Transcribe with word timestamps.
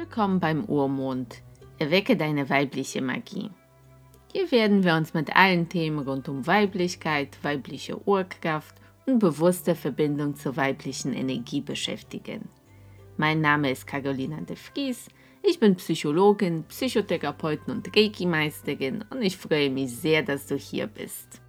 Willkommen 0.00 0.40
beim 0.40 0.64
Urmond. 0.64 1.42
Erwecke 1.78 2.16
deine 2.16 2.48
weibliche 2.48 3.02
Magie. 3.02 3.50
Hier 4.32 4.50
werden 4.50 4.82
wir 4.82 4.94
uns 4.94 5.12
mit 5.12 5.36
allen 5.36 5.68
Themen 5.68 5.98
rund 5.98 6.26
um 6.26 6.46
Weiblichkeit, 6.46 7.36
weibliche 7.42 8.00
Urkraft 8.08 8.74
und 9.04 9.18
bewusste 9.18 9.74
Verbindung 9.74 10.36
zur 10.36 10.56
weiblichen 10.56 11.12
Energie 11.12 11.60
beschäftigen. 11.60 12.48
Mein 13.18 13.42
Name 13.42 13.70
ist 13.70 13.86
Carolina 13.86 14.40
de 14.40 14.56
Vries. 14.56 15.08
Ich 15.42 15.60
bin 15.60 15.76
Psychologin, 15.76 16.64
Psychotherapeutin 16.64 17.74
und 17.74 17.94
Reiki-Meisterin 17.94 19.04
und 19.10 19.20
ich 19.20 19.36
freue 19.36 19.68
mich 19.68 19.94
sehr, 19.94 20.22
dass 20.22 20.46
du 20.46 20.56
hier 20.56 20.86
bist. 20.86 21.39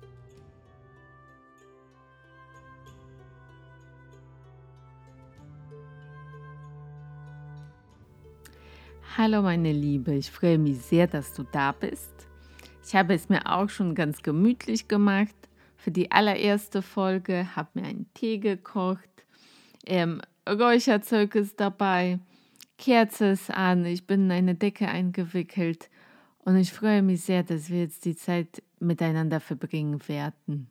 Hallo 9.18 9.42
meine 9.42 9.74
Liebe, 9.74 10.14
ich 10.14 10.32
freue 10.32 10.58
mich 10.58 10.78
sehr, 10.78 11.06
dass 11.06 11.34
du 11.34 11.44
da 11.44 11.74
bist. 11.74 12.14
Ich 12.88 12.96
habe 12.96 13.14
es 13.14 13.28
mir 13.28 13.46
auch 13.46 13.68
schon 13.68 13.94
ganz 13.94 14.24
gemütlich 14.24 14.88
gemacht. 14.88 15.36
Für 15.76 15.92
die 15.92 16.14
allererste 16.14 16.82
Folge 16.82 17.54
habe 17.54 17.68
mir 17.74 17.88
einen 17.88 18.06
Tee 18.14 18.38
gekocht, 18.38 19.10
ähm, 19.86 20.22
Räucherzeug 20.48 21.36
ist 21.36 21.60
dabei, 21.60 22.20
Kerze 22.78 23.32
ist 23.32 23.52
an, 23.52 23.84
ich 23.86 24.08
bin 24.08 24.26
in 24.26 24.32
eine 24.32 24.56
Decke 24.56 24.88
eingewickelt. 24.88 25.90
Und 26.46 26.56
ich 26.56 26.72
freue 26.72 27.02
mich 27.02 27.24
sehr, 27.24 27.44
dass 27.44 27.70
wir 27.70 27.82
jetzt 27.82 28.06
die 28.06 28.16
Zeit 28.16 28.64
miteinander 28.80 29.42
verbringen 29.42 30.08
werden 30.08 30.70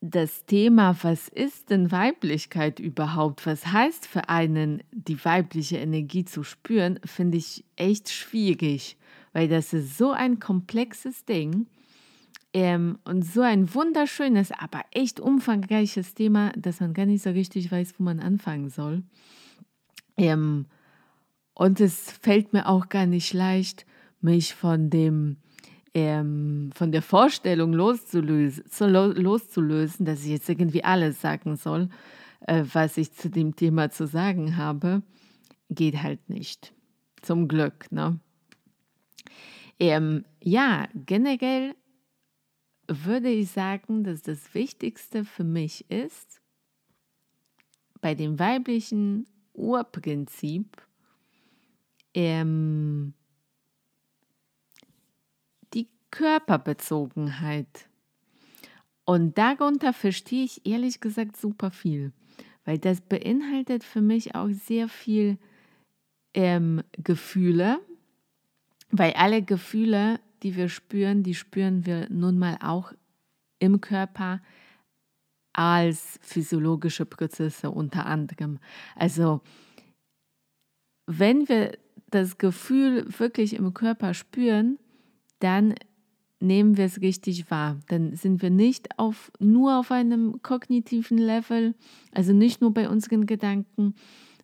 das 0.00 0.46
Thema, 0.46 0.96
was 1.02 1.28
ist 1.28 1.70
denn 1.70 1.90
Weiblichkeit 1.90 2.78
überhaupt? 2.78 3.46
Was 3.46 3.66
heißt 3.66 4.06
für 4.06 4.28
einen, 4.28 4.82
die 4.92 5.22
weibliche 5.24 5.78
Energie 5.78 6.24
zu 6.24 6.44
spüren, 6.44 7.00
finde 7.04 7.38
ich 7.38 7.64
echt 7.76 8.10
schwierig, 8.10 8.96
weil 9.32 9.48
das 9.48 9.72
ist 9.72 9.98
so 9.98 10.12
ein 10.12 10.38
komplexes 10.38 11.24
Ding 11.24 11.66
ähm, 12.54 12.98
und 13.04 13.24
so 13.24 13.40
ein 13.40 13.74
wunderschönes, 13.74 14.52
aber 14.52 14.82
echt 14.92 15.18
umfangreiches 15.18 16.14
Thema, 16.14 16.52
dass 16.56 16.80
man 16.80 16.94
gar 16.94 17.06
nicht 17.06 17.22
so 17.22 17.30
richtig 17.30 17.72
weiß, 17.72 17.94
wo 17.98 18.04
man 18.04 18.20
anfangen 18.20 18.70
soll. 18.70 19.02
Ähm, 20.16 20.66
und 21.54 21.80
es 21.80 22.12
fällt 22.12 22.52
mir 22.52 22.68
auch 22.68 22.88
gar 22.88 23.06
nicht 23.06 23.32
leicht, 23.32 23.84
mich 24.20 24.54
von 24.54 24.90
dem 24.90 25.38
ähm, 25.94 26.70
von 26.74 26.92
der 26.92 27.02
Vorstellung 27.02 27.72
loszulösen, 27.72 28.64
loszulösen, 28.90 30.06
dass 30.06 30.24
ich 30.24 30.30
jetzt 30.30 30.48
irgendwie 30.48 30.84
alles 30.84 31.20
sagen 31.20 31.56
soll, 31.56 31.88
äh, 32.46 32.64
was 32.72 32.96
ich 32.96 33.12
zu 33.12 33.30
dem 33.30 33.56
Thema 33.56 33.90
zu 33.90 34.06
sagen 34.06 34.56
habe, 34.56 35.02
geht 35.70 36.02
halt 36.02 36.28
nicht. 36.28 36.72
Zum 37.22 37.48
Glück. 37.48 37.90
Ne? 37.90 38.20
Ähm, 39.80 40.24
ja, 40.42 40.88
generell 40.94 41.74
würde 42.86 43.28
ich 43.28 43.50
sagen, 43.50 44.04
dass 44.04 44.22
das 44.22 44.54
Wichtigste 44.54 45.24
für 45.24 45.44
mich 45.44 45.90
ist, 45.90 46.40
bei 48.00 48.14
dem 48.14 48.38
weiblichen 48.38 49.26
Urprinzip, 49.52 50.80
ähm, 52.14 53.14
Körperbezogenheit. 56.10 57.88
Und 59.04 59.38
darunter 59.38 59.92
verstehe 59.92 60.44
ich 60.44 60.66
ehrlich 60.66 61.00
gesagt 61.00 61.36
super 61.36 61.70
viel, 61.70 62.12
weil 62.64 62.78
das 62.78 63.00
beinhaltet 63.00 63.84
für 63.84 64.02
mich 64.02 64.34
auch 64.34 64.50
sehr 64.50 64.88
viel 64.88 65.38
ähm, 66.34 66.82
Gefühle, 66.92 67.80
weil 68.90 69.12
alle 69.14 69.42
Gefühle, 69.42 70.20
die 70.42 70.56
wir 70.56 70.68
spüren, 70.68 71.22
die 71.22 71.34
spüren 71.34 71.86
wir 71.86 72.08
nun 72.10 72.38
mal 72.38 72.58
auch 72.62 72.92
im 73.58 73.80
Körper 73.80 74.40
als 75.52 76.20
physiologische 76.22 77.04
Prozesse 77.04 77.70
unter 77.70 78.06
anderem. 78.06 78.58
Also 78.94 79.40
wenn 81.06 81.48
wir 81.48 81.78
das 82.10 82.38
Gefühl 82.38 83.06
wirklich 83.18 83.54
im 83.54 83.74
Körper 83.74 84.14
spüren, 84.14 84.78
dann 85.40 85.74
nehmen 86.40 86.76
wir 86.76 86.84
es 86.84 87.00
richtig 87.00 87.50
wahr. 87.50 87.78
Dann 87.88 88.14
sind 88.14 88.42
wir 88.42 88.50
nicht 88.50 88.98
auf, 88.98 89.32
nur 89.38 89.78
auf 89.78 89.90
einem 89.90 90.40
kognitiven 90.42 91.18
Level, 91.18 91.74
also 92.12 92.32
nicht 92.32 92.60
nur 92.60 92.72
bei 92.72 92.88
unseren 92.88 93.26
Gedanken, 93.26 93.94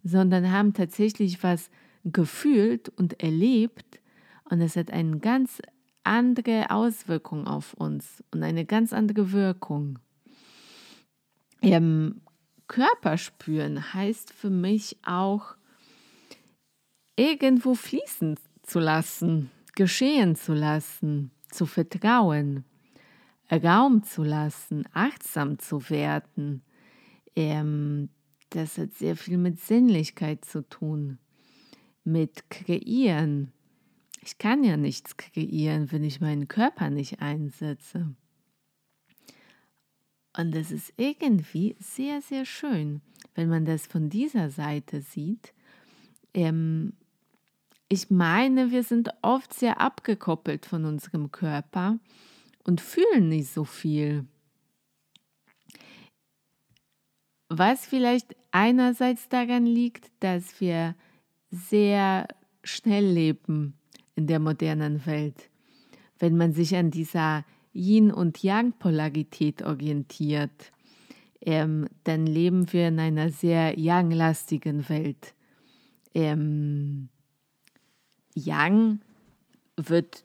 sondern 0.03 0.51
haben 0.51 0.75
tatsächlich 0.75 1.43
was 1.43 1.71
gefühlt 2.05 2.91
und 2.91 3.23
erlebt 3.23 4.01
und 4.51 4.61
es 4.61 4.77
hat 4.77 4.91
eine 4.91 5.19
ganz 5.19 5.63
andere 6.03 6.71
Auswirkung 6.71 7.47
auf 7.47 7.73
uns 7.75 8.23
und 8.31 8.43
eine 8.43 8.67
ganz 8.67 8.93
andere 8.93 9.33
Wirkung. 9.33 9.99
Ähm, 11.63 12.21
Körper 12.69 13.17
spüren 13.17 13.95
heißt 13.95 14.33
für 14.33 14.51
mich 14.51 14.99
auch 15.03 15.57
irgendwo 17.17 17.75
fließen 17.75 18.39
zu 18.63 18.81
lassen, 18.81 19.51
geschehen 19.75 20.37
zu 20.37 20.53
lassen 20.53 21.31
zu 21.55 21.67
vertrauen, 21.67 22.65
Raum 23.51 24.03
zu 24.03 24.23
lassen, 24.23 24.85
achtsam 24.93 25.59
zu 25.59 25.89
werden. 25.91 26.63
Ähm, 27.37 28.09
das 28.51 28.79
hat 28.79 28.95
sehr 28.95 29.17
viel 29.17 29.39
mit 29.39 29.61
Sinnlichkeit 29.61 30.45
zu 30.45 30.63
tun, 30.69 31.19
mit 32.05 32.51
Kreieren. 32.51 33.53
Ich 34.23 34.39
kann 34.39 34.65
ja 34.65 34.77
nichts 34.77 35.17
kreieren, 35.17 35.93
wenn 35.93 36.03
ich 36.03 36.21
meinen 36.21 36.49
Körper 36.49 36.89
nicht 36.91 37.21
einsetze. 37.21 38.15
Und 40.37 40.55
es 40.55 40.71
ist 40.71 40.95
irgendwie 40.97 41.77
sehr, 41.79 42.23
sehr 42.23 42.45
schön, 42.45 43.03
wenn 43.35 43.49
man 43.49 43.65
das 43.65 43.87
von 43.87 44.09
dieser 44.09 44.51
Seite 44.51 45.03
sieht. 45.03 45.53
Ähm, 46.33 46.95
ich 47.89 48.11
meine, 48.11 48.71
wir 48.71 48.83
sind 48.83 49.11
oft 49.23 49.53
sehr 49.53 49.81
abgekoppelt 49.81 50.67
von 50.67 50.85
unserem 50.85 51.31
Körper 51.31 51.99
und 52.65 52.81
fühlen 52.81 53.29
nicht 53.29 53.53
so 53.53 53.65
viel. 53.65 54.27
Was 57.49 57.87
vielleicht 57.87 58.35
einerseits 58.51 59.29
daran 59.29 59.67
liegt, 59.67 60.11
dass 60.21 60.61
wir 60.61 60.97
sehr 61.51 62.27
schnell 62.65 63.07
leben 63.07 63.75
in 64.17 64.27
der 64.27 64.39
modernen 64.39 65.05
Welt. 65.07 65.51
Wenn 66.19 66.37
man 66.37 66.53
sich 66.53 66.75
an 66.75 66.91
dieser 66.91 67.45
Yin- 67.73 68.13
und 68.13 68.43
Yang-Polarität 68.43 69.63
orientiert, 69.63 70.73
ähm, 71.43 71.89
dann 72.05 72.27
leben 72.27 72.73
wir 72.73 72.89
in 72.89 72.99
einer 72.99 73.31
sehr 73.31 73.79
Yang-lastigen 73.79 74.89
Welt. 74.89 75.35
Ähm, 76.15 77.09
Yang 78.35 79.01
wird 79.77 80.25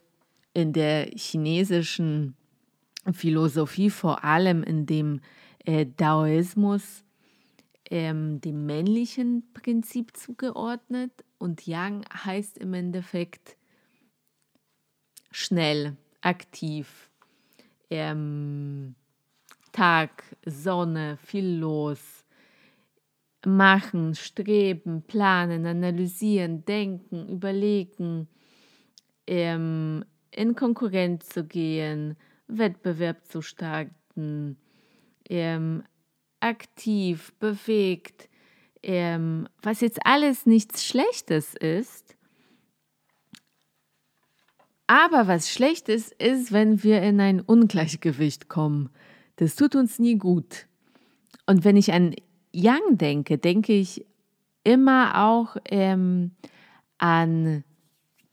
in 0.52 0.72
der 0.72 1.10
chinesischen 1.14 2.34
Philosophie, 3.12 3.90
vor 3.90 4.24
allem 4.24 4.62
in 4.62 4.86
dem 4.86 5.20
äh, 5.64 5.86
Daoismus, 5.96 7.04
ähm, 7.90 8.40
dem 8.40 8.66
männlichen 8.66 9.44
Prinzip 9.54 10.16
zugeordnet. 10.16 11.12
Und 11.38 11.66
Yang 11.66 12.04
heißt 12.12 12.58
im 12.58 12.74
Endeffekt 12.74 13.56
schnell, 15.30 15.96
aktiv, 16.20 17.10
ähm, 17.88 18.94
Tag, 19.72 20.24
Sonne, 20.44 21.16
viel 21.24 21.58
los, 21.58 22.19
machen, 23.46 24.14
streben, 24.14 25.02
planen, 25.02 25.66
analysieren, 25.66 26.64
denken, 26.64 27.28
überlegen, 27.28 28.28
ähm, 29.26 30.04
in 30.30 30.54
Konkurrenz 30.54 31.28
zu 31.28 31.44
gehen, 31.44 32.16
Wettbewerb 32.46 33.26
zu 33.26 33.42
starten, 33.42 34.58
ähm, 35.28 35.84
aktiv, 36.40 37.32
bewegt, 37.38 38.28
ähm, 38.82 39.48
was 39.62 39.80
jetzt 39.80 40.00
alles 40.04 40.46
nichts 40.46 40.84
Schlechtes 40.84 41.54
ist. 41.54 42.16
Aber 44.86 45.28
was 45.28 45.50
schlecht 45.50 45.88
ist, 45.88 46.12
ist, 46.14 46.50
wenn 46.50 46.82
wir 46.82 47.00
in 47.02 47.20
ein 47.20 47.40
Ungleichgewicht 47.40 48.48
kommen. 48.48 48.90
Das 49.36 49.54
tut 49.54 49.76
uns 49.76 50.00
nie 50.00 50.16
gut. 50.16 50.66
Und 51.46 51.64
wenn 51.64 51.76
ich 51.76 51.92
an 51.92 52.14
Yang 52.52 52.98
denke, 52.98 53.38
denke 53.38 53.72
ich 53.72 54.04
immer 54.64 55.24
auch 55.24 55.56
ähm, 55.66 56.32
an 56.98 57.64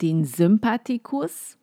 den 0.02 0.26
Sympathikus. 0.26 1.58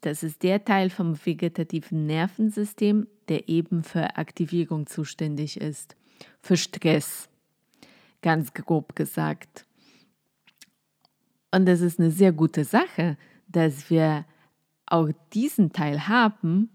Das 0.00 0.22
ist 0.22 0.42
der 0.42 0.64
Teil 0.64 0.90
vom 0.90 1.18
vegetativen 1.24 2.06
Nervensystem, 2.06 3.06
der 3.28 3.48
eben 3.48 3.82
für 3.82 4.16
Aktivierung 4.16 4.86
zuständig 4.86 5.60
ist, 5.60 5.96
für 6.40 6.56
Stress, 6.56 7.28
ganz 8.22 8.52
grob 8.54 8.94
gesagt. 8.94 9.66
Und 11.50 11.66
das 11.66 11.80
ist 11.80 11.98
eine 11.98 12.10
sehr 12.10 12.32
gute 12.32 12.64
Sache, 12.64 13.16
dass 13.48 13.90
wir 13.90 14.24
auch 14.86 15.08
diesen 15.32 15.72
Teil 15.72 16.08
haben, 16.08 16.70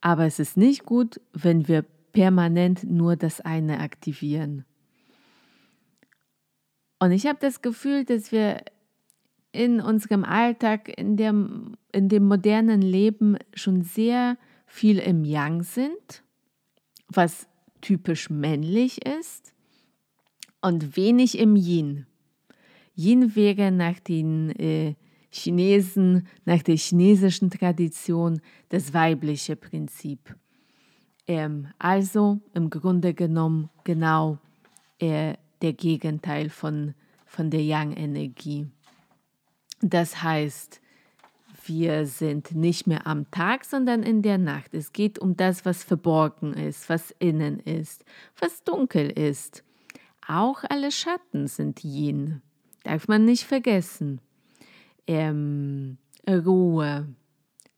aber 0.00 0.26
es 0.26 0.38
ist 0.38 0.56
nicht 0.56 0.84
gut, 0.84 1.20
wenn 1.32 1.66
wir 1.68 1.84
permanent 2.14 2.84
nur 2.84 3.16
das 3.16 3.42
eine 3.42 3.80
aktivieren. 3.80 4.64
Und 6.98 7.12
ich 7.12 7.26
habe 7.26 7.38
das 7.40 7.60
Gefühl, 7.60 8.04
dass 8.06 8.32
wir 8.32 8.64
in 9.52 9.80
unserem 9.80 10.24
Alltag, 10.24 10.88
in 10.96 11.16
dem, 11.16 11.76
in 11.92 12.08
dem 12.08 12.26
modernen 12.26 12.80
Leben 12.80 13.36
schon 13.52 13.82
sehr 13.82 14.38
viel 14.66 14.98
im 14.98 15.24
Yang 15.24 15.64
sind, 15.64 16.22
was 17.08 17.46
typisch 17.82 18.30
männlich 18.30 19.04
ist, 19.04 19.52
und 20.62 20.96
wenig 20.96 21.38
im 21.38 21.56
Yin. 21.56 22.06
Yin 22.96 23.36
wäre 23.36 23.70
nach 23.70 24.00
den 24.00 24.50
äh, 24.50 24.94
Chinesen, 25.30 26.26
nach 26.44 26.62
der 26.62 26.76
chinesischen 26.76 27.50
Tradition 27.50 28.40
das 28.70 28.94
weibliche 28.94 29.56
Prinzip. 29.56 30.34
Ähm, 31.26 31.68
also 31.78 32.40
im 32.52 32.70
Grunde 32.70 33.14
genommen 33.14 33.70
genau 33.84 34.38
äh, 34.98 35.34
der 35.62 35.72
Gegenteil 35.72 36.50
von, 36.50 36.94
von 37.26 37.50
der 37.50 37.62
Yang-Energie. 37.62 38.66
Das 39.80 40.22
heißt, 40.22 40.80
wir 41.66 42.06
sind 42.06 42.54
nicht 42.54 42.86
mehr 42.86 43.06
am 43.06 43.30
Tag, 43.30 43.64
sondern 43.64 44.02
in 44.02 44.22
der 44.22 44.38
Nacht. 44.38 44.74
Es 44.74 44.92
geht 44.92 45.18
um 45.18 45.36
das, 45.36 45.64
was 45.64 45.82
verborgen 45.82 46.52
ist, 46.52 46.88
was 46.88 47.10
innen 47.18 47.58
ist, 47.60 48.04
was 48.38 48.64
dunkel 48.64 49.10
ist. 49.10 49.64
Auch 50.26 50.64
alle 50.68 50.90
Schatten 50.90 51.46
sind 51.46 51.84
Yin. 51.84 52.42
Darf 52.82 53.08
man 53.08 53.24
nicht 53.24 53.44
vergessen. 53.44 54.20
Ähm, 55.06 55.98
Ruhe, 56.28 57.08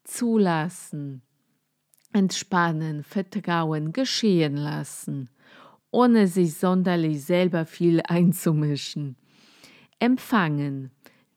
zulassen, 0.05 1.23
entspannen, 2.17 3.05
vertrauen, 3.05 3.93
geschehen 3.93 4.57
lassen 4.57 5.31
ohne 5.97 6.27
sich 6.27 6.55
sonderlich 6.55 7.25
selber 7.25 7.65
viel 7.65 8.03
einzumischen. 8.07 9.17
Empfangen, 9.99 10.91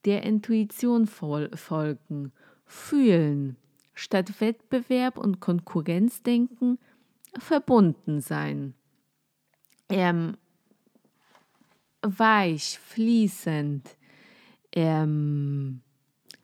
der 0.04 0.24
Intuition 0.24 1.08
folgen, 1.08 2.34
fühlen, 2.66 3.56
statt 3.94 4.42
Wettbewerb 4.42 5.18
und 5.18 5.40
Konkurrenzdenken 5.40 6.78
verbunden 7.38 8.20
sein. 8.20 8.74
Ähm, 9.88 10.36
weich, 12.02 12.80
fließend, 12.80 13.96
ähm, 14.74 15.82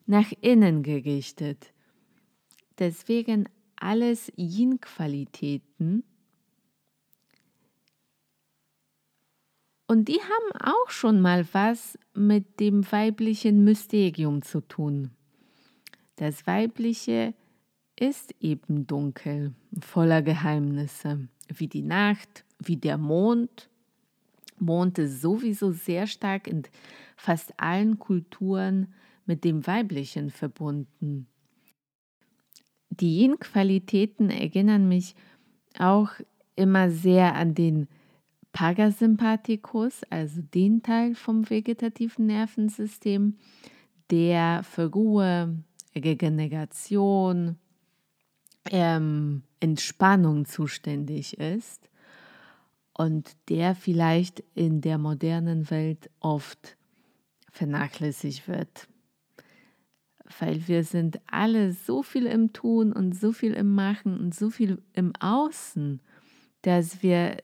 nach 0.06 0.32
innen 0.40 0.84
gerichtet. 0.84 1.74
Deswegen 2.80 3.50
alles 3.78 4.32
Yin-Qualitäten, 4.38 6.04
Und 9.88 10.08
die 10.08 10.20
haben 10.20 10.62
auch 10.62 10.90
schon 10.90 11.22
mal 11.22 11.46
was 11.52 11.98
mit 12.14 12.60
dem 12.60 12.92
weiblichen 12.92 13.64
Mysterium 13.64 14.42
zu 14.42 14.62
tun. 14.62 15.12
Das 16.16 16.48
Weibliche 16.48 17.34
ist 18.00 18.34
eben 18.40 18.88
dunkel, 18.88 19.54
voller 19.80 20.22
Geheimnisse, 20.22 21.28
wie 21.54 21.68
die 21.68 21.84
Nacht, 21.84 22.46
wie 22.60 22.78
der 22.78 22.98
Mond. 22.98 23.70
Mond 24.58 24.98
ist 24.98 25.22
sowieso 25.22 25.72
sehr 25.72 26.08
stark 26.08 26.48
in 26.48 26.64
fast 27.16 27.54
allen 27.60 28.00
Kulturen 28.00 28.94
mit 29.26 29.44
dem 29.44 29.68
Weiblichen 29.68 30.32
verbunden. 30.32 31.28
Die 33.00 33.22
Yin-Qualitäten 33.22 34.30
erinnern 34.30 34.88
mich 34.88 35.16
auch 35.78 36.10
immer 36.56 36.90
sehr 36.90 37.36
an 37.36 37.54
den 37.54 37.88
Parasympathikus, 38.54 40.04
also 40.10 40.42
den 40.42 40.82
Teil 40.82 41.16
vom 41.16 41.50
vegetativen 41.50 42.28
Nervensystem, 42.28 43.38
der 44.12 44.64
für 44.64 44.86
Ruhe, 44.86 45.58
Regeneration, 45.94 47.58
ähm, 48.72 49.44
Entspannung 49.60 50.46
zuständig 50.46 51.38
ist 51.38 51.90
und 52.94 53.36
der 53.50 53.76
vielleicht 53.76 54.44
in 54.54 54.80
der 54.80 54.98
modernen 54.98 55.70
Welt 55.70 56.10
oft 56.22 56.78
vernachlässigt 57.52 58.48
wird. 58.48 58.88
Weil 60.40 60.68
wir 60.68 60.84
sind 60.84 61.20
alle 61.28 61.72
so 61.74 62.02
viel 62.02 62.26
im 62.26 62.52
Tun 62.54 62.92
und 62.92 63.16
so 63.16 63.32
viel 63.32 63.54
im 63.54 63.76
Machen 63.76 64.20
und 64.20 64.34
so 64.34 64.50
viel 64.50 64.82
im 64.94 65.14
Außen, 65.20 66.02
dass 66.64 67.04
wir 67.04 67.38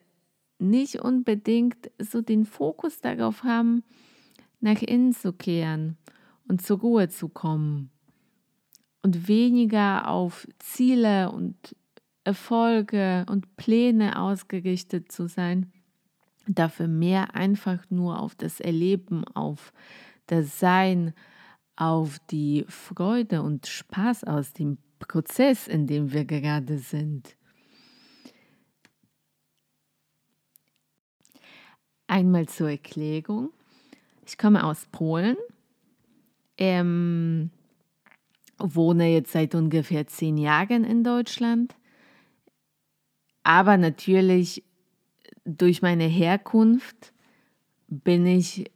nicht 0.58 1.02
unbedingt 1.02 1.92
so 2.00 2.22
den 2.22 2.46
Fokus 2.46 3.02
darauf 3.02 3.44
haben, 3.44 3.84
nach 4.60 4.82
innen 4.82 5.14
zu 5.14 5.34
kehren 5.34 5.98
und 6.48 6.62
zur 6.62 6.80
Ruhe 6.80 7.10
zu 7.10 7.30
kommen. 7.30 7.90
Und 9.02 9.28
weniger 9.28 10.08
auf 10.08 10.48
Ziele 10.60 11.32
und 11.32 11.76
Erfolge 12.24 13.26
und 13.30 13.56
Pläne 13.58 14.20
ausgerichtet 14.20 15.12
zu 15.12 15.28
sein, 15.28 15.72
dafür 16.48 16.88
mehr 16.88 17.36
einfach 17.36 17.90
nur 17.90 18.20
auf 18.20 18.36
das 18.36 18.60
Erleben, 18.60 19.26
auf 19.26 19.74
das 20.28 20.60
Sein, 20.60 21.14
auf 21.82 22.20
die 22.30 22.64
Freude 22.68 23.42
und 23.42 23.66
Spaß 23.66 24.26
aus 24.26 24.54
dem 24.54 24.78
Prozess, 25.00 25.68
in 25.68 25.88
dem 25.88 26.14
wir 26.14 26.26
gerade 26.26 26.78
sind. 26.78 27.36
Einmal 32.06 32.48
zur 32.48 32.70
Erklärung. 32.70 33.50
Ich 34.28 34.38
komme 34.38 34.64
aus 34.64 34.86
Polen, 34.92 35.38
ähm, 36.60 37.50
wohne 38.60 39.12
jetzt 39.12 39.32
seit 39.32 39.56
ungefähr 39.56 40.06
zehn 40.06 40.38
Jahren 40.38 40.84
in 40.84 41.04
Deutschland, 41.04 41.74
aber 43.42 43.78
natürlich 43.78 44.64
durch 45.46 45.82
meine 45.82 46.06
Herkunft 46.06 47.12
bin 47.88 48.28
ich 48.28 48.70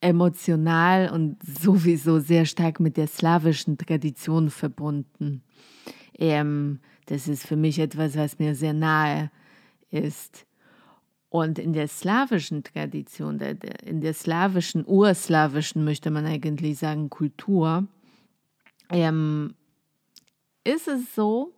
emotional 0.00 1.10
und 1.10 1.36
sowieso 1.42 2.18
sehr 2.20 2.46
stark 2.46 2.80
mit 2.80 2.96
der 2.96 3.06
slawischen 3.06 3.76
Tradition 3.76 4.50
verbunden. 4.50 5.42
Ähm, 6.18 6.80
das 7.06 7.28
ist 7.28 7.46
für 7.46 7.56
mich 7.56 7.78
etwas, 7.78 8.16
was 8.16 8.38
mir 8.38 8.54
sehr 8.54 8.72
nahe 8.72 9.30
ist. 9.90 10.46
Und 11.28 11.58
in 11.58 11.72
der 11.72 11.86
slawischen 11.86 12.64
Tradition, 12.64 13.38
in 13.40 14.00
der 14.00 14.14
slawischen, 14.14 14.84
urslawischen, 14.84 15.84
möchte 15.84 16.10
man 16.10 16.26
eigentlich 16.26 16.78
sagen, 16.78 17.08
Kultur, 17.08 17.86
ähm, 18.90 19.54
ist 20.64 20.88
es 20.88 21.14
so, 21.14 21.54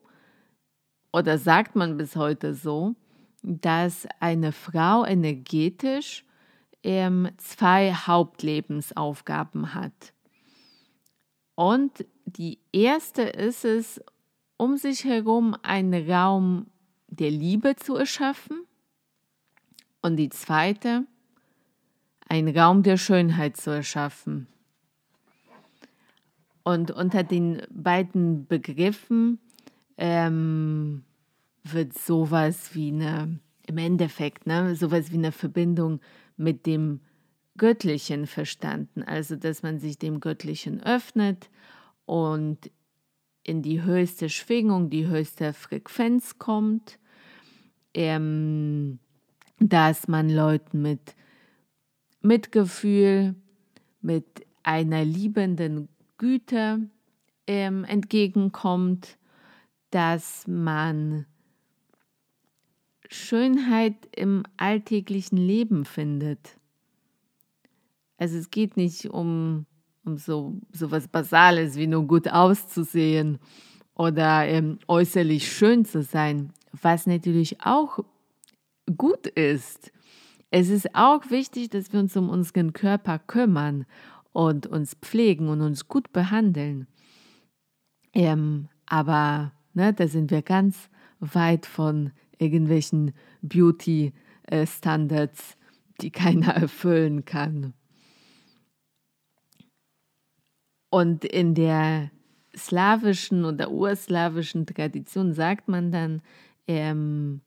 oder 1.12 1.38
sagt 1.38 1.74
man 1.74 1.96
bis 1.96 2.16
heute 2.16 2.54
so, 2.54 2.94
dass 3.42 4.06
eine 4.20 4.52
Frau 4.52 5.04
energetisch 5.04 6.24
ähm, 6.82 7.28
zwei 7.36 7.92
Hauptlebensaufgaben 7.92 9.74
hat. 9.74 10.12
Und 11.54 12.04
die 12.24 12.58
erste 12.72 13.22
ist 13.22 13.64
es, 13.64 14.00
um 14.56 14.76
sich 14.76 15.04
herum 15.04 15.56
einen 15.62 16.10
Raum 16.10 16.66
der 17.08 17.30
Liebe 17.30 17.76
zu 17.76 17.96
erschaffen 17.96 18.62
und 20.00 20.16
die 20.16 20.30
zweite, 20.30 21.06
einen 22.28 22.56
Raum 22.56 22.82
der 22.82 22.96
Schönheit 22.96 23.56
zu 23.56 23.70
erschaffen. 23.70 24.46
Und 26.62 26.90
unter 26.90 27.22
den 27.24 27.62
beiden 27.70 28.46
Begriffen 28.46 29.40
ähm, 29.96 31.04
wird 31.64 31.96
sowas 31.98 32.74
wie 32.74 32.92
eine, 32.92 33.38
im 33.66 33.78
Endeffekt, 33.78 34.46
ne, 34.46 34.74
sowas 34.74 35.10
wie 35.10 35.16
eine 35.16 35.32
Verbindung 35.32 36.00
mit 36.42 36.66
dem 36.66 37.00
Göttlichen 37.56 38.26
verstanden. 38.26 39.02
Also, 39.02 39.36
dass 39.36 39.62
man 39.62 39.78
sich 39.78 39.98
dem 39.98 40.20
Göttlichen 40.20 40.82
öffnet 40.82 41.50
und 42.06 42.70
in 43.44 43.62
die 43.62 43.82
höchste 43.82 44.28
Schwingung, 44.28 44.90
die 44.90 45.06
höchste 45.06 45.52
Frequenz 45.52 46.38
kommt. 46.38 46.98
Ähm, 47.94 48.98
dass 49.68 50.08
man 50.08 50.28
Leuten 50.28 50.82
mit 50.82 51.14
Mitgefühl, 52.20 53.34
mit 54.00 54.46
einer 54.62 55.04
liebenden 55.04 55.88
Güte 56.18 56.88
ähm, 57.46 57.84
entgegenkommt, 57.84 59.18
dass 59.90 60.46
man 60.46 61.26
Schönheit 63.12 63.94
im 64.14 64.44
alltäglichen 64.56 65.36
Leben 65.36 65.84
findet. 65.84 66.58
Also 68.18 68.38
es 68.38 68.50
geht 68.50 68.76
nicht 68.76 69.06
um 69.06 69.66
um 70.04 70.16
so, 70.16 70.58
so 70.72 70.90
was 70.90 71.08
Basales 71.08 71.76
wie 71.76 71.86
nur 71.86 72.06
gut 72.06 72.28
auszusehen 72.28 73.38
oder 73.94 74.46
ähm, 74.46 74.78
äußerlich 74.88 75.50
schön 75.50 75.84
zu 75.84 76.02
sein, 76.02 76.52
was 76.72 77.06
natürlich 77.06 77.60
auch 77.62 78.00
gut 78.96 79.26
ist. 79.26 79.92
Es 80.50 80.68
ist 80.68 80.94
auch 80.94 81.30
wichtig, 81.30 81.70
dass 81.70 81.92
wir 81.92 82.00
uns 82.00 82.16
um 82.16 82.28
unseren 82.28 82.72
Körper 82.72 83.18
kümmern 83.18 83.86
und 84.32 84.66
uns 84.66 84.94
pflegen 84.94 85.48
und 85.48 85.60
uns 85.60 85.88
gut 85.88 86.12
behandeln. 86.12 86.86
Ähm, 88.12 88.68
aber 88.86 89.52
ne, 89.72 89.92
da 89.92 90.08
sind 90.08 90.30
wir 90.30 90.42
ganz 90.42 90.90
weit 91.20 91.64
von 91.66 92.12
irgendwelchen 92.42 93.14
Beauty-Standards, 93.42 95.56
die 96.00 96.10
keiner 96.10 96.54
erfüllen 96.54 97.24
kann. 97.24 97.74
Und 100.90 101.24
in 101.24 101.54
der 101.54 102.10
slawischen 102.54 103.46
oder 103.46 103.70
urslawischen 103.70 104.66
Tradition 104.66 105.32
sagt 105.32 105.68
man 105.68 105.90
dann, 105.90 106.20
ähm, 106.66 107.40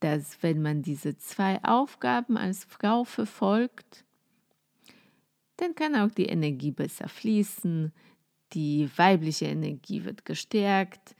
dass 0.00 0.42
wenn 0.42 0.62
man 0.62 0.82
diese 0.82 1.16
zwei 1.18 1.62
Aufgaben 1.64 2.36
als 2.36 2.64
Frau 2.64 3.04
verfolgt, 3.04 4.04
dann 5.56 5.74
kann 5.74 5.96
auch 5.96 6.12
die 6.12 6.26
Energie 6.26 6.70
besser 6.70 7.08
fließen, 7.08 7.92
die 8.52 8.88
weibliche 8.96 9.46
Energie 9.46 10.04
wird 10.04 10.24
gestärkt, 10.24 11.16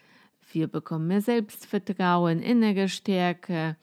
wir 0.52 0.68
bekommen 0.68 1.08
mehr 1.08 1.20
Selbstvertrauen, 1.20 2.40
innere 2.40 2.88
Stärke, 2.88 3.76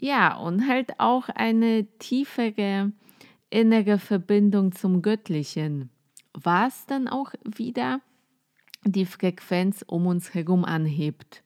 ja, 0.00 0.36
und 0.36 0.68
halt 0.68 0.98
auch 0.98 1.28
eine 1.28 1.86
tiefere 1.98 2.92
innere 3.50 3.98
Verbindung 3.98 4.72
zum 4.72 5.02
Göttlichen, 5.02 5.90
was 6.32 6.86
dann 6.86 7.08
auch 7.08 7.32
wieder 7.44 8.00
die 8.84 9.06
Frequenz 9.06 9.84
um 9.86 10.06
uns 10.06 10.34
herum 10.34 10.64
anhebt. 10.64 11.42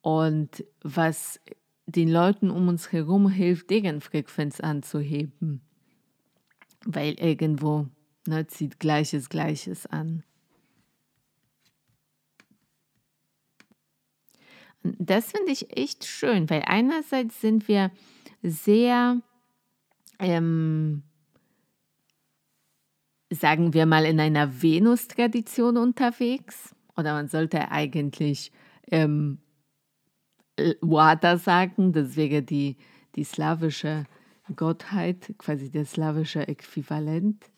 Und 0.00 0.64
was 0.82 1.40
den 1.86 2.10
Leuten 2.10 2.50
um 2.50 2.68
uns 2.68 2.92
herum 2.92 3.28
hilft, 3.28 3.70
deren 3.70 4.00
Frequenz 4.00 4.60
anzuheben, 4.60 5.62
weil 6.84 7.14
irgendwo 7.14 7.86
ne, 8.26 8.46
zieht 8.46 8.78
Gleiches 8.78 9.28
Gleiches 9.28 9.86
an. 9.86 10.22
Das 14.98 15.32
finde 15.32 15.52
ich 15.52 15.76
echt 15.76 16.04
schön, 16.04 16.48
weil 16.50 16.62
einerseits 16.66 17.40
sind 17.40 17.68
wir 17.68 17.90
sehr, 18.42 19.20
ähm, 20.18 21.02
sagen 23.30 23.74
wir 23.74 23.86
mal, 23.86 24.04
in 24.04 24.20
einer 24.20 24.62
Venus-Tradition 24.62 25.76
unterwegs. 25.76 26.74
Oder 26.96 27.12
man 27.12 27.28
sollte 27.28 27.70
eigentlich 27.70 28.52
ähm, 28.90 29.38
Wada 30.80 31.36
sagen, 31.38 31.92
das 31.92 32.16
wäre 32.16 32.42
die, 32.42 32.76
die 33.14 33.24
slawische 33.24 34.04
Gottheit, 34.56 35.34
quasi 35.38 35.70
der 35.70 35.84
slawische 35.84 36.46
Äquivalent 36.48 37.50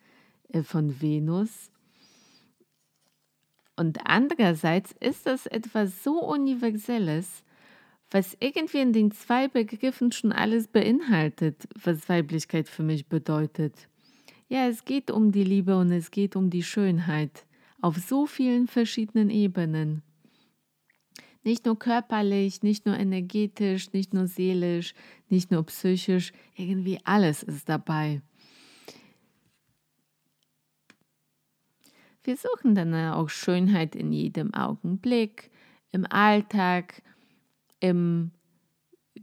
äh, 0.49 0.62
von 0.62 1.00
Venus. 1.00 1.70
Und 3.80 3.99
andererseits 4.04 4.94
ist 5.00 5.25
das 5.25 5.46
etwas 5.46 6.04
so 6.04 6.22
Universelles, 6.22 7.42
was 8.10 8.37
irgendwie 8.38 8.82
in 8.82 8.92
den 8.92 9.10
zwei 9.10 9.49
Begriffen 9.49 10.12
schon 10.12 10.32
alles 10.32 10.68
beinhaltet, 10.68 11.66
was 11.82 12.06
Weiblichkeit 12.10 12.68
für 12.68 12.82
mich 12.82 13.06
bedeutet. 13.06 13.88
Ja, 14.50 14.68
es 14.68 14.84
geht 14.84 15.10
um 15.10 15.32
die 15.32 15.44
Liebe 15.44 15.78
und 15.78 15.92
es 15.92 16.10
geht 16.10 16.37
um 16.37 16.50
die 16.50 16.62
Schönheit 16.62 17.46
auf 17.80 17.96
so 17.96 18.26
vielen 18.26 18.66
verschiedenen 18.66 19.30
Ebenen. 19.30 20.02
Nicht 21.42 21.64
nur 21.64 21.78
körperlich, 21.78 22.62
nicht 22.62 22.84
nur 22.84 22.99
energetisch, 22.99 23.94
nicht 23.94 24.12
nur 24.12 24.26
seelisch, 24.26 24.92
nicht 25.30 25.50
nur 25.50 25.64
psychisch, 25.64 26.32
irgendwie 26.54 26.99
alles 27.04 27.42
ist 27.42 27.66
dabei. 27.70 28.20
Wir 32.22 32.36
suchen 32.36 32.74
dann 32.74 32.94
auch 32.94 33.30
Schönheit 33.30 33.96
in 33.96 34.12
jedem 34.12 34.52
Augenblick, 34.52 35.50
im 35.90 36.06
Alltag, 36.10 37.02
im 37.80 38.30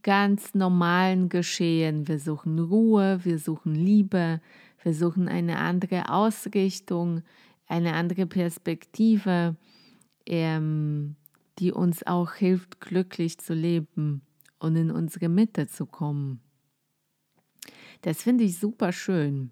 ganz 0.01 0.55
normalen 0.55 1.29
Geschehen. 1.29 2.07
Wir 2.07 2.19
suchen 2.19 2.57
Ruhe, 2.59 3.19
wir 3.23 3.37
suchen 3.37 3.75
Liebe, 3.75 4.41
wir 4.81 4.93
suchen 4.93 5.27
eine 5.27 5.59
andere 5.59 6.09
Ausrichtung, 6.09 7.21
eine 7.67 7.93
andere 7.93 8.25
Perspektive, 8.25 9.55
ähm, 10.25 11.15
die 11.59 11.71
uns 11.71 12.05
auch 12.05 12.33
hilft, 12.33 12.81
glücklich 12.81 13.37
zu 13.37 13.53
leben 13.53 14.21
und 14.59 14.75
in 14.75 14.91
unsere 14.91 15.29
Mitte 15.29 15.67
zu 15.67 15.85
kommen. 15.85 16.39
Das 18.01 18.23
finde 18.23 18.43
ich 18.43 18.57
super 18.57 18.91
schön, 18.91 19.51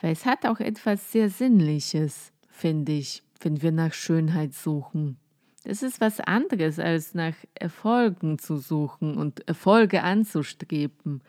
weil 0.00 0.12
es 0.12 0.26
hat 0.26 0.44
auch 0.46 0.60
etwas 0.60 1.12
sehr 1.12 1.30
Sinnliches 1.30 2.32
finde 2.58 2.92
ich, 2.92 3.22
wenn 3.40 3.62
wir 3.62 3.72
nach 3.72 3.92
Schönheit 3.92 4.52
suchen. 4.52 5.16
Das 5.64 5.82
ist 5.82 6.00
was 6.00 6.20
anderes, 6.20 6.78
als 6.78 7.14
nach 7.14 7.34
Erfolgen 7.54 8.38
zu 8.38 8.56
suchen 8.56 9.16
und 9.16 9.46
Erfolge 9.48 10.02
anzustreben. 10.02 11.22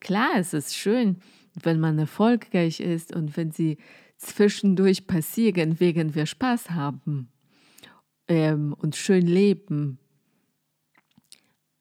Klar, 0.00 0.30
es 0.36 0.54
ist 0.54 0.76
schön, 0.76 1.18
wenn 1.54 1.78
man 1.78 1.98
erfolgreich 1.98 2.80
ist 2.80 3.14
und 3.14 3.36
wenn 3.36 3.50
sie 3.50 3.78
zwischendurch 4.16 5.06
passieren, 5.06 5.78
während 5.78 6.14
wir 6.14 6.26
Spaß 6.26 6.70
haben 6.70 7.28
ähm, 8.28 8.74
und 8.78 8.96
schön 8.96 9.26
leben. 9.26 9.98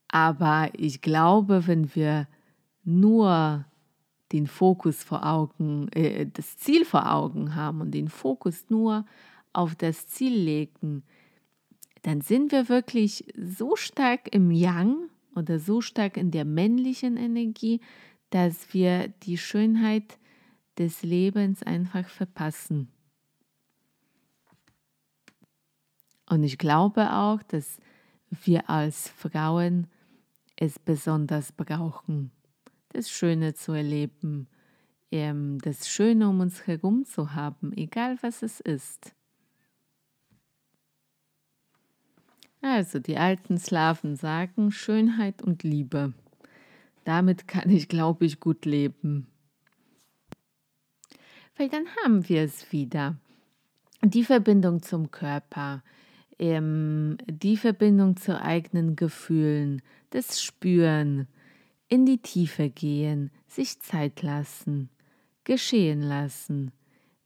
Aber 0.08 0.70
ich 0.74 1.02
glaube, 1.02 1.68
wenn 1.68 1.96
wir 1.96 2.28
nur 2.84 3.66
den 4.32 4.48
Fokus 4.48 5.04
vor 5.04 5.26
Augen, 5.26 5.90
äh, 5.90 6.28
das 6.32 6.58
Ziel 6.58 6.86
vor 6.86 7.12
Augen 7.12 7.56
haben 7.56 7.82
und 7.82 7.92
den 7.92 8.08
Fokus 8.08 8.66
nur 8.70 9.06
auf 9.54 9.76
das 9.76 10.08
Ziel 10.08 10.34
legen, 10.34 11.04
dann 12.04 12.22
sind 12.22 12.52
wir 12.52 12.70
wirklich 12.70 13.26
so 13.38 13.76
stark 13.76 14.34
im 14.34 14.52
Yang 14.52 15.10
oder 15.36 15.60
so 15.60 15.82
stark 15.82 16.18
in 16.18 16.32
der 16.32 16.46
männlichen 16.46 17.18
Energie, 17.18 17.82
dass 18.30 18.74
wir 18.74 19.10
die 19.24 19.38
Schönheit 19.38 20.18
des 20.78 21.04
Lebens 21.04 21.64
einfach 21.64 22.08
verpassen. 22.08 22.88
Und 26.30 26.44
ich 26.44 26.58
glaube 26.58 27.14
auch, 27.14 27.44
dass 27.44 27.80
wir 28.30 28.70
als 28.70 29.10
Frauen 29.10 29.88
es 30.56 30.80
besonders 30.80 31.52
brauchen 31.52 32.32
das 32.94 33.10
Schöne 33.10 33.54
zu 33.54 33.72
erleben, 33.72 34.48
ähm, 35.12 35.60
das 35.60 35.90
Schöne 35.90 36.30
um 36.30 36.40
uns 36.40 36.68
herum 36.68 37.06
zu 37.06 37.34
haben, 37.34 37.74
egal 37.74 38.18
was 38.22 38.42
es 38.44 38.60
ist. 38.60 39.14
Also 42.62 43.00
die 43.00 43.18
alten 43.18 43.58
Slawen 43.58 44.16
sagen 44.16 44.72
Schönheit 44.72 45.42
und 45.42 45.64
Liebe. 45.64 46.14
Damit 47.04 47.48
kann 47.48 47.70
ich, 47.70 47.88
glaube 47.88 48.26
ich, 48.26 48.40
gut 48.40 48.66
leben. 48.66 49.28
Weil 51.58 51.70
dann 51.70 51.86
haben 52.04 52.28
wir 52.30 52.44
es 52.44 52.72
wieder. 52.72 53.18
Die 54.04 54.24
Verbindung 54.24 54.82
zum 54.84 55.12
Körper, 55.12 55.84
ähm, 56.40 57.18
die 57.28 57.58
Verbindung 57.58 58.18
zu 58.18 58.40
eigenen 58.40 58.96
Gefühlen, 58.96 59.82
das 60.12 60.42
Spüren, 60.42 61.28
in 61.92 62.06
die 62.06 62.20
Tiefe 62.20 62.70
gehen, 62.70 63.32
sich 63.48 63.82
Zeit 63.82 64.22
lassen, 64.22 64.90
geschehen 65.44 66.02
lassen. 66.02 66.72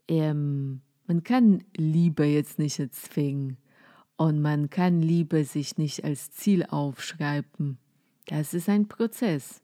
Ähm, 0.07 0.81
man 1.05 1.23
kann 1.23 1.63
Liebe 1.77 2.25
jetzt 2.25 2.57
nicht 2.57 2.79
erzwingen 2.79 3.57
und 4.17 4.41
man 4.41 4.71
kann 4.71 5.03
Liebe 5.03 5.45
sich 5.45 5.77
nicht 5.77 6.03
als 6.03 6.31
Ziel 6.31 6.65
aufschreiben. 6.65 7.77
Das 8.25 8.55
ist 8.55 8.67
ein 8.67 8.87
Prozess, 8.87 9.61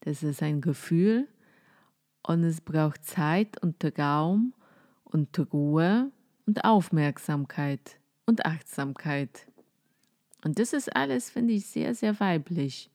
das 0.00 0.24
ist 0.24 0.42
ein 0.42 0.60
Gefühl 0.60 1.28
und 2.26 2.42
es 2.42 2.60
braucht 2.60 3.04
Zeit 3.04 3.62
und 3.62 3.76
Raum 3.96 4.54
und 5.04 5.38
Ruhe 5.52 6.10
und 6.46 6.64
Aufmerksamkeit 6.64 8.00
und 8.26 8.44
Achtsamkeit. 8.44 9.46
Und 10.44 10.58
das 10.58 10.72
ist 10.72 10.96
alles, 10.96 11.30
finde 11.30 11.54
ich, 11.54 11.66
sehr, 11.66 11.94
sehr 11.94 12.18
weiblich. 12.18 12.90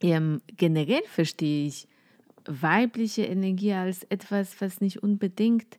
Ähm, 0.00 0.40
generell 0.56 1.02
verstehe 1.06 1.66
ich 1.66 1.88
weibliche 2.46 3.24
Energie 3.24 3.72
als 3.72 4.04
etwas, 4.04 4.60
was 4.60 4.80
nicht 4.80 5.02
unbedingt 5.02 5.78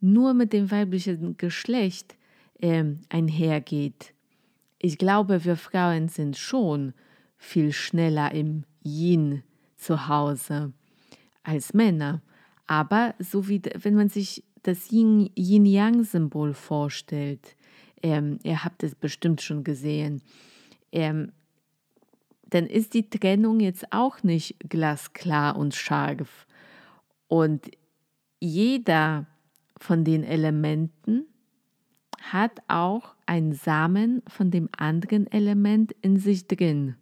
nur 0.00 0.34
mit 0.34 0.52
dem 0.52 0.70
weiblichen 0.70 1.36
Geschlecht 1.36 2.16
ähm, 2.60 3.00
einhergeht. 3.08 4.12
Ich 4.78 4.98
glaube, 4.98 5.44
wir 5.44 5.56
Frauen 5.56 6.08
sind 6.08 6.36
schon 6.36 6.92
viel 7.38 7.72
schneller 7.72 8.32
im 8.32 8.64
Yin 8.84 9.42
zu 9.76 10.08
Hause 10.08 10.72
als 11.42 11.74
Männer. 11.74 12.22
Aber 12.66 13.14
so 13.18 13.48
wie 13.48 13.62
wenn 13.78 13.94
man 13.94 14.08
sich 14.08 14.44
das 14.62 14.90
Yin-Yang-Symbol 14.90 16.54
vorstellt, 16.54 17.56
ähm, 18.02 18.38
ihr 18.42 18.64
habt 18.64 18.82
es 18.82 18.94
bestimmt 18.94 19.40
schon 19.40 19.64
gesehen, 19.64 20.22
ähm, 20.92 21.32
dann 22.50 22.66
ist 22.66 22.94
die 22.94 23.08
Trennung 23.08 23.60
jetzt 23.60 23.92
auch 23.92 24.22
nicht 24.22 24.56
glasklar 24.68 25.56
und 25.56 25.74
scharf. 25.74 26.46
Und 27.28 27.70
jeder 28.40 29.26
von 29.78 30.04
den 30.04 30.24
Elementen 30.24 31.26
hat 32.20 32.62
auch 32.68 33.14
einen 33.26 33.52
Samen 33.52 34.22
von 34.28 34.50
dem 34.50 34.68
anderen 34.76 35.30
Element 35.30 35.92
in 36.02 36.18
sich 36.18 36.46
drin. 36.46 36.96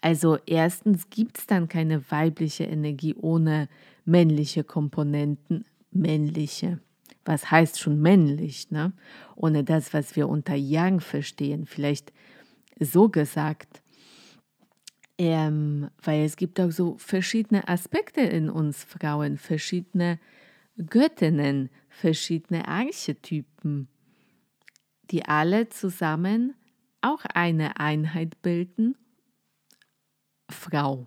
Also 0.00 0.38
erstens 0.46 1.08
gibt 1.10 1.38
es 1.38 1.46
dann 1.46 1.68
keine 1.68 2.10
weibliche 2.10 2.64
Energie 2.64 3.14
ohne 3.14 3.68
männliche 4.04 4.64
Komponenten, 4.64 5.64
männliche. 5.90 6.80
Was 7.24 7.50
heißt 7.50 7.80
schon 7.80 8.02
männlich, 8.02 8.70
ne? 8.70 8.92
Ohne 9.34 9.64
das, 9.64 9.94
was 9.94 10.14
wir 10.14 10.28
unter 10.28 10.54
Yang 10.54 11.00
verstehen. 11.00 11.64
Vielleicht 11.64 12.12
so 12.78 13.08
gesagt. 13.08 13.82
Ähm, 15.16 15.90
weil 16.02 16.24
es 16.24 16.36
gibt 16.36 16.60
auch 16.60 16.72
so 16.72 16.96
verschiedene 16.98 17.68
Aspekte 17.68 18.20
in 18.20 18.50
uns 18.50 18.82
Frauen, 18.82 19.38
verschiedene 19.38 20.18
Göttinnen, 20.76 21.70
verschiedene 21.88 22.66
Archetypen, 22.66 23.88
die 25.10 25.24
alle 25.24 25.68
zusammen 25.68 26.54
auch 27.00 27.24
eine 27.26 27.78
Einheit 27.78 28.40
bilden, 28.42 28.96
Frau. 30.50 31.06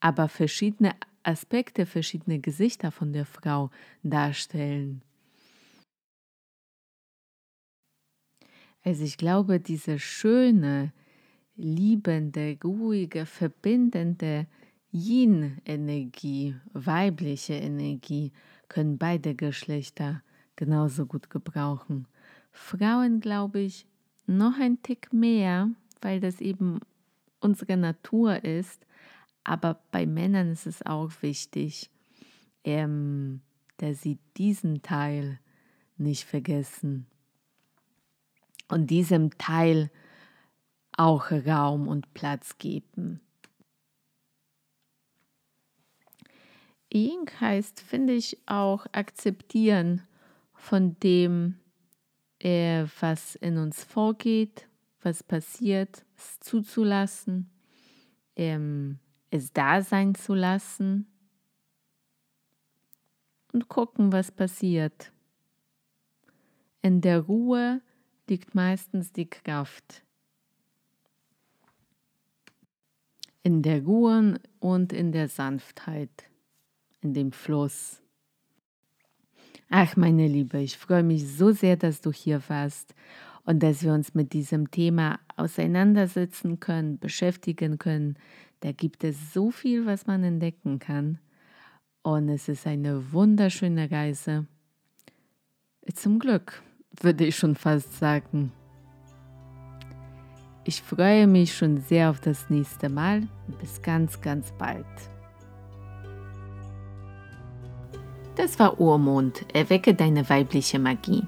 Aber 0.00 0.28
verschiedene 0.28 0.94
Aspekte, 1.22 1.86
verschiedene 1.86 2.40
Gesichter 2.40 2.90
von 2.90 3.12
der 3.12 3.26
Frau 3.26 3.70
darstellen. 4.02 5.02
Also 8.84 9.04
ich 9.04 9.16
glaube, 9.16 9.60
diese 9.60 10.00
schöne, 10.00 10.92
liebende, 11.56 12.58
ruhige, 12.62 13.26
verbindende 13.26 14.46
Yin-Energie, 14.92 16.54
weibliche 16.72 17.54
Energie, 17.54 18.32
können 18.68 18.98
beide 18.98 19.34
Geschlechter 19.34 20.22
genauso 20.56 21.06
gut 21.06 21.30
gebrauchen. 21.30 22.06
Frauen, 22.50 23.20
glaube 23.20 23.60
ich, 23.60 23.86
noch 24.26 24.58
ein 24.58 24.82
Tick 24.82 25.12
mehr, 25.12 25.70
weil 26.00 26.20
das 26.20 26.40
eben 26.40 26.80
unsere 27.40 27.76
Natur 27.76 28.44
ist. 28.44 28.86
Aber 29.44 29.80
bei 29.90 30.06
Männern 30.06 30.52
ist 30.52 30.66
es 30.66 30.84
auch 30.84 31.10
wichtig, 31.20 31.90
ähm, 32.64 33.40
dass 33.78 34.02
sie 34.02 34.18
diesen 34.36 34.82
Teil 34.82 35.40
nicht 35.96 36.24
vergessen 36.24 37.06
und 38.68 38.90
diesem 38.90 39.36
Teil 39.38 39.90
auch 40.96 41.30
Raum 41.30 41.88
und 41.88 42.12
Platz 42.14 42.58
geben. 42.58 43.20
Ying 46.92 47.30
heißt, 47.40 47.80
finde 47.80 48.12
ich, 48.12 48.36
auch 48.46 48.86
akzeptieren 48.92 50.02
von 50.52 50.98
dem, 51.00 51.58
äh, 52.38 52.84
was 53.00 53.34
in 53.36 53.56
uns 53.56 53.82
vorgeht, 53.82 54.68
was 55.00 55.22
passiert, 55.22 56.04
es 56.16 56.38
zuzulassen, 56.40 57.50
ähm, 58.36 58.98
es 59.30 59.52
da 59.52 59.80
sein 59.82 60.14
zu 60.14 60.34
lassen 60.34 61.06
und 63.52 63.68
gucken, 63.68 64.12
was 64.12 64.30
passiert. 64.30 65.12
In 66.82 67.00
der 67.00 67.20
Ruhe 67.20 67.80
liegt 68.28 68.54
meistens 68.54 69.12
die 69.12 69.28
Kraft. 69.28 70.04
In 73.42 73.62
der 73.62 73.82
Ruhe 73.82 74.40
und 74.60 74.92
in 74.92 75.12
der 75.12 75.28
Sanftheit, 75.28 76.24
in 77.00 77.12
dem 77.14 77.32
Fluss. 77.32 78.00
Ach, 79.68 79.96
meine 79.96 80.28
Liebe, 80.28 80.58
ich 80.58 80.76
freue 80.76 81.02
mich 81.02 81.26
so 81.26 81.50
sehr, 81.50 81.76
dass 81.76 82.00
du 82.00 82.12
hier 82.12 82.42
warst 82.48 82.94
und 83.44 83.62
dass 83.62 83.82
wir 83.82 83.92
uns 83.92 84.14
mit 84.14 84.32
diesem 84.32 84.70
Thema 84.70 85.18
auseinandersetzen 85.36 86.60
können, 86.60 86.98
beschäftigen 86.98 87.78
können. 87.78 88.16
Da 88.60 88.72
gibt 88.72 89.02
es 89.02 89.32
so 89.32 89.50
viel, 89.50 89.86
was 89.86 90.06
man 90.06 90.22
entdecken 90.22 90.78
kann. 90.78 91.18
Und 92.02 92.28
es 92.28 92.48
ist 92.48 92.66
eine 92.66 93.12
wunderschöne 93.12 93.90
Reise. 93.90 94.46
Zum 95.94 96.18
Glück 96.18 96.62
würde 97.00 97.26
ich 97.26 97.36
schon 97.36 97.56
fast 97.56 97.98
sagen. 97.98 98.52
Ich 100.64 100.80
freue 100.80 101.26
mich 101.26 101.56
schon 101.56 101.80
sehr 101.80 102.10
auf 102.10 102.20
das 102.20 102.48
nächste 102.48 102.88
Mal. 102.88 103.22
Bis 103.60 103.82
ganz, 103.82 104.20
ganz 104.20 104.52
bald. 104.52 104.86
Das 108.36 108.58
war 108.58 108.80
Urmond. 108.80 109.44
Erwecke 109.52 109.94
deine 109.94 110.28
weibliche 110.28 110.78
Magie. 110.78 111.24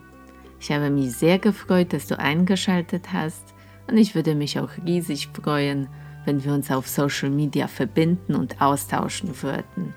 Ich 0.60 0.70
habe 0.70 0.88
mich 0.88 1.12
sehr 1.12 1.38
gefreut, 1.38 1.92
dass 1.92 2.06
du 2.06 2.18
eingeschaltet 2.18 3.12
hast 3.12 3.54
und 3.88 3.98
ich 3.98 4.14
würde 4.14 4.34
mich 4.34 4.58
auch 4.58 4.70
riesig 4.86 5.28
freuen, 5.28 5.88
wenn 6.24 6.42
wir 6.42 6.54
uns 6.54 6.70
auf 6.70 6.88
Social 6.88 7.28
Media 7.28 7.68
verbinden 7.68 8.34
und 8.34 8.62
austauschen 8.62 9.42
würden. 9.42 9.94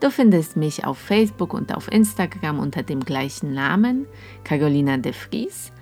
Du 0.00 0.10
findest 0.10 0.56
mich 0.56 0.86
auf 0.86 0.98
Facebook 0.98 1.52
und 1.52 1.74
auf 1.74 1.90
Instagram 1.92 2.58
unter 2.58 2.82
dem 2.82 3.00
gleichen 3.00 3.52
Namen, 3.52 4.06
Carolina 4.44 4.96
de 4.96 5.12
Vries. 5.12 5.72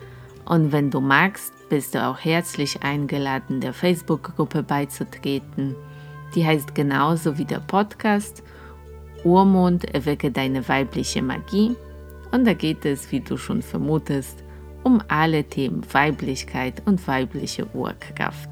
Und 0.45 0.73
wenn 0.73 0.91
du 0.91 1.01
magst, 1.01 1.55
bist 1.71 1.95
du 1.95 2.07
auch 2.07 2.19
herzlich 2.19 2.83
eingeladen, 2.83 3.61
der 3.61 3.73
Facebook-Gruppe 3.73 4.63
beizutreten. 4.63 5.75
Die 6.35 6.45
heißt 6.45 6.75
genauso 6.75 7.39
wie 7.39 7.47
der 7.47 7.61
Podcast 7.61 8.43
Urmond 9.25 9.85
erwecke 9.95 10.31
deine 10.31 10.69
weibliche 10.69 11.23
Magie. 11.23 11.77
Und 12.33 12.47
da 12.47 12.55
geht 12.55 12.85
es, 12.85 13.11
wie 13.13 13.21
du 13.21 13.37
schon 13.37 13.63
vermutest, 13.63 14.45
um 14.83 15.03
alle 15.09 15.45
Themen 15.45 15.83
Weiblichkeit 15.93 16.83
und 16.87 17.07
weibliche 17.07 17.67
Urkraft. 17.75 18.51